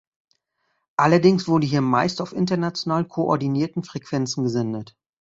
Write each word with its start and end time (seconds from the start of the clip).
Allerdings 0.97 1.47
wurde 1.47 1.67
hier 1.67 1.81
meist 1.81 2.21
auf 2.21 2.33
international 2.33 3.05
koordinierten 3.07 3.83
Frequenzen 3.83 4.43
gesendet. 4.45 4.95